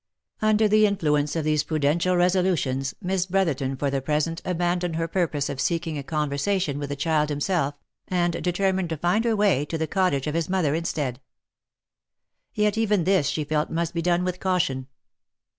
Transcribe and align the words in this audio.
Under 0.41 0.67
the 0.67 0.87
influence 0.87 1.35
of 1.35 1.43
these 1.45 1.61
prudential 1.63 2.15
resolutions, 2.17 2.95
Miss 3.03 3.27
Bro 3.27 3.45
therton 3.45 3.77
tor 3.77 3.91
the 3.91 4.01
present 4.01 4.41
abandoned 4.43 4.95
her 4.95 5.07
purpose 5.07 5.47
of 5.47 5.61
seeking 5.61 5.95
a 5.99 6.03
conver 6.03 6.39
sation 6.41 6.79
with 6.79 6.89
the 6.89 6.95
child 6.95 7.29
himself, 7.29 7.75
and 8.07 8.41
determined 8.43 8.89
to 8.89 8.97
find 8.97 9.25
her 9.25 9.35
way 9.35 9.63
to 9.65 9.77
the 9.77 9.85
cottage 9.85 10.25
of 10.25 10.33
his 10.33 10.49
mother 10.49 10.73
instead. 10.73 11.21
Yet 12.55 12.79
even 12.79 13.03
this 13.03 13.27
she 13.27 13.43
felt 13.43 13.69
must 13.69 13.93
be 13.93 14.01
done 14.01 14.23
with 14.23 14.39
caution. 14.39 14.87